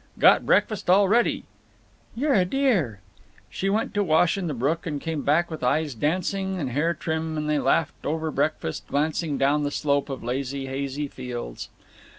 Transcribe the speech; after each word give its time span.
"Got 0.17 0.47
breakfast 0.47 0.89
all 0.89 1.07
ready." 1.07 1.43
"You're 2.15 2.33
a 2.33 2.43
dear!" 2.43 3.01
She 3.51 3.69
went 3.69 3.93
to 3.93 4.03
wash 4.03 4.35
in 4.35 4.47
the 4.47 4.55
brook, 4.55 4.87
and 4.87 4.99
came 4.99 5.21
back 5.21 5.51
with 5.51 5.63
eyes 5.63 5.93
dancing 5.93 6.57
and 6.59 6.71
hair 6.71 6.95
trim, 6.95 7.37
and 7.37 7.47
they 7.47 7.59
laughed 7.59 8.03
over 8.03 8.31
breakfast, 8.31 8.87
glancing 8.87 9.37
down 9.37 9.61
the 9.61 9.69
slope 9.69 10.09
of 10.09 10.21
golden 10.21 10.41
hazy 10.65 11.07
fields. 11.07 11.69